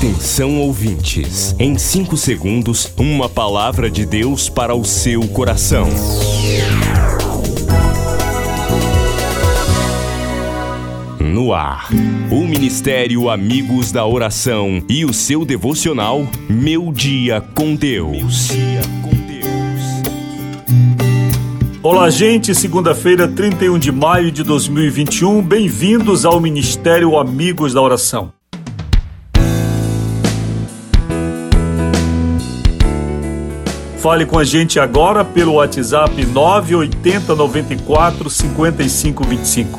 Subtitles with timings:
[0.00, 5.86] Atenção ouvintes, em 5 segundos, uma palavra de Deus para o seu coração.
[11.20, 11.90] No ar,
[12.30, 18.48] o Ministério Amigos da Oração e o seu devocional Meu Dia com Deus.
[21.82, 22.54] Olá, gente.
[22.54, 25.42] Segunda-feira, 31 de maio de 2021.
[25.42, 28.39] Bem-vindos ao Ministério Amigos da Oração.
[34.00, 39.78] Fale com a gente agora pelo WhatsApp 980 94 55 25.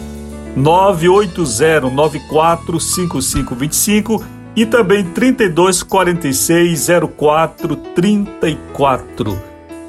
[0.55, 9.41] 980 94 55 25 e também 32 46 04 34.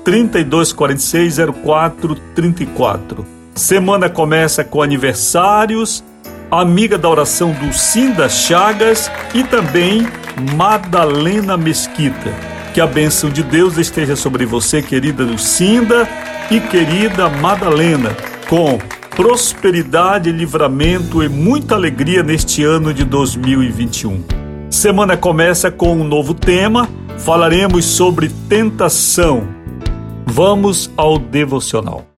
[0.03, 3.27] 32 46 04 34.
[3.55, 6.03] Semana começa com aniversários,
[6.51, 10.09] amiga da oração Dulcinda Chagas e também
[10.57, 12.52] Madalena Mesquita.
[12.73, 16.09] Que a bênção de Deus esteja sobre você, querida Lucinda
[16.51, 18.17] e querida Madalena,
[18.49, 18.79] com
[19.15, 24.25] prosperidade, livramento e muita alegria neste ano de 2021.
[24.71, 29.47] Semana começa com um novo tema, falaremos sobre tentação.
[30.25, 32.12] Vamos ao devocional.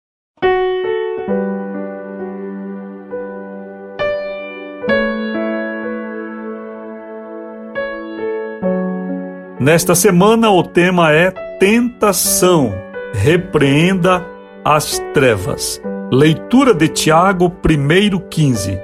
[9.64, 12.74] Nesta semana o tema é tentação.
[13.14, 14.22] Repreenda
[14.62, 15.80] as trevas.
[16.12, 18.78] Leitura de Tiago 1:15.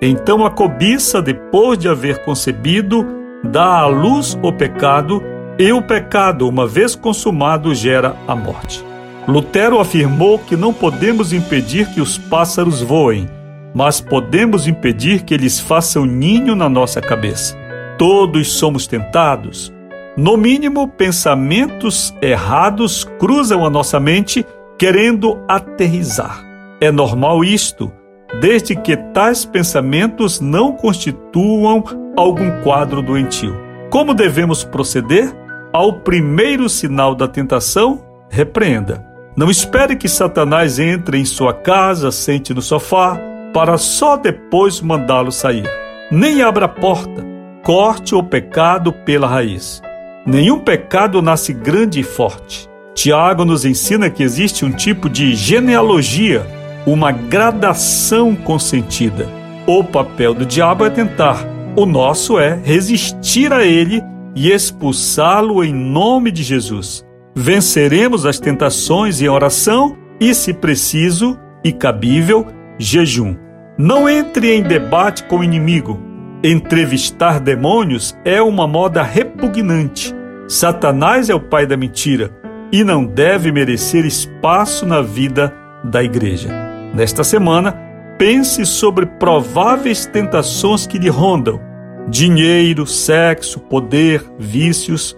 [0.00, 3.04] Então a cobiça, depois de haver concebido,
[3.42, 5.20] dá à luz o pecado,
[5.58, 8.84] e o pecado, uma vez consumado, gera a morte.
[9.26, 13.28] Lutero afirmou que não podemos impedir que os pássaros voem,
[13.74, 17.58] mas podemos impedir que eles façam ninho na nossa cabeça.
[17.98, 19.72] Todos somos tentados
[20.16, 24.44] no mínimo, pensamentos errados cruzam a nossa mente
[24.78, 26.44] querendo aterrizar.
[26.80, 27.92] É normal isto,
[28.40, 31.84] desde que tais pensamentos não constituam
[32.16, 33.54] algum quadro doentio.
[33.90, 35.32] Como devemos proceder?
[35.72, 39.06] Ao primeiro sinal da tentação, repreenda.
[39.36, 43.16] Não espere que Satanás entre em sua casa, sente no sofá,
[43.54, 45.68] para só depois mandá-lo sair.
[46.10, 47.24] Nem abra a porta.
[47.62, 49.80] Corte o pecado pela raiz.
[50.26, 52.68] Nenhum pecado nasce grande e forte.
[52.94, 56.46] Tiago nos ensina que existe um tipo de genealogia,
[56.86, 59.28] uma gradação consentida.
[59.66, 64.02] O papel do diabo é tentar, o nosso é resistir a ele
[64.34, 67.04] e expulsá-lo em nome de Jesus.
[67.34, 72.46] Venceremos as tentações em oração e, se preciso e cabível,
[72.78, 73.36] jejum.
[73.78, 76.09] Não entre em debate com o inimigo
[76.42, 80.14] Entrevistar demônios é uma moda repugnante.
[80.48, 82.30] Satanás é o pai da mentira
[82.72, 86.48] e não deve merecer espaço na vida da igreja.
[86.94, 87.72] Nesta semana,
[88.16, 91.60] pense sobre prováveis tentações que lhe rondam:
[92.08, 95.14] dinheiro, sexo, poder, vícios.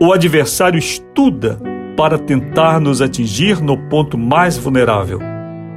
[0.00, 1.58] O adversário estuda
[1.96, 5.18] para tentar nos atingir no ponto mais vulnerável.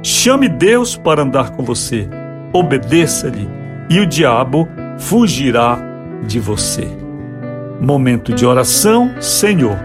[0.04, 2.08] Chame Deus para andar com você,
[2.52, 3.48] obedeça-lhe,
[3.90, 4.68] e o diabo
[4.98, 5.78] fugirá
[6.26, 6.88] de você.
[7.80, 9.76] Momento de oração, Senhor,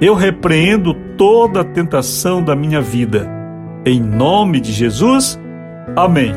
[0.00, 3.28] eu repreendo toda a tentação da minha vida.
[3.84, 5.38] Em nome de Jesus,
[5.96, 6.34] amém.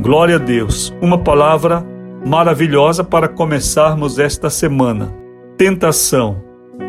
[0.00, 0.94] Glória a Deus.
[1.00, 1.84] Uma palavra
[2.24, 5.12] maravilhosa para começarmos esta semana.
[5.56, 6.42] Tentação.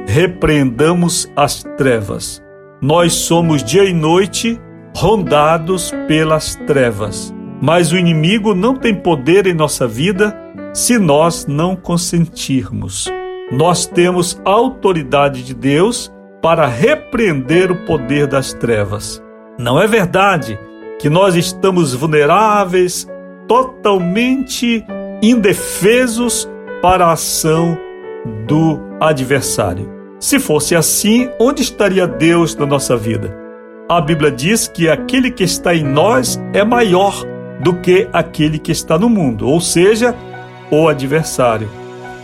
[0.08, 2.42] Repreendamos as trevas.
[2.82, 4.60] Nós somos dia e noite
[4.96, 10.36] rondados pelas trevas, mas o inimigo não tem poder em nossa vida
[10.74, 13.12] se nós não consentirmos.
[13.52, 16.12] Nós temos autoridade de Deus
[16.42, 19.22] para repreender o poder das trevas.
[19.60, 20.58] Não é verdade
[21.00, 23.08] que nós estamos vulneráveis,
[23.48, 24.86] totalmente
[25.22, 26.50] indefesos
[26.82, 27.78] para a ação
[28.48, 29.90] do adversário.
[30.20, 33.36] Se fosse assim, onde estaria Deus na nossa vida?
[33.90, 37.14] A Bíblia diz que aquele que está em nós é maior
[37.60, 40.16] do que aquele que está no mundo, ou seja,
[40.72, 41.70] o adversário.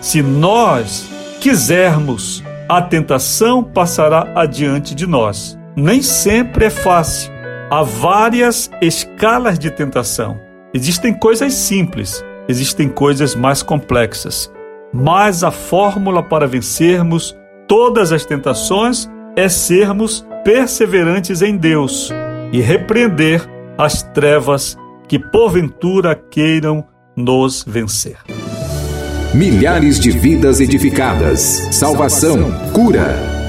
[0.02, 1.08] Se nós
[1.40, 5.58] quisermos, a tentação passará adiante de nós.
[5.76, 7.32] Nem sempre é fácil.
[7.70, 10.40] Há várias escalas de tentação.
[10.74, 14.52] Existem coisas simples, existem coisas mais complexas.
[14.94, 22.12] Mas a fórmula para vencermos todas as tentações é sermos perseverantes em Deus
[22.52, 23.42] e repreender
[23.78, 24.78] as trevas
[25.08, 26.86] que porventura queiram
[27.18, 28.18] nos vencer.
[29.34, 31.40] Milhares de vidas edificadas,
[31.72, 33.37] salvação, cura.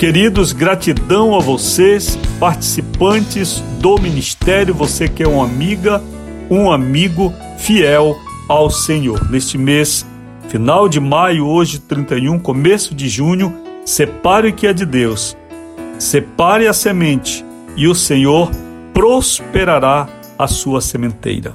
[0.00, 6.02] Queridos, gratidão a vocês, participantes do ministério, você que é uma amiga,
[6.50, 8.16] um amigo fiel
[8.48, 9.30] ao Senhor.
[9.30, 10.06] Neste mês,
[10.48, 13.54] final de maio, hoje 31, começo de junho,
[13.84, 15.36] separe o que é de Deus.
[15.98, 17.44] Separe a semente
[17.76, 18.50] e o Senhor
[18.94, 20.08] prosperará
[20.38, 21.54] a sua sementeira.